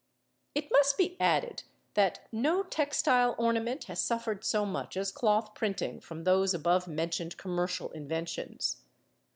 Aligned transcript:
It 0.55 0.71
must 0.71 0.97
be 0.97 1.15
added 1.21 1.61
that 1.93 2.27
no 2.31 2.63
textile 2.63 3.35
ornament 3.37 3.83
has 3.83 4.01
suffered 4.01 4.43
so 4.43 4.65
much 4.65 4.97
as 4.97 5.11
cloth 5.11 5.53
printing 5.53 5.99
from 5.99 6.23
those 6.23 6.55
above 6.55 6.87
mentioned 6.87 7.37
commercial 7.37 7.91
inventions. 7.91 8.81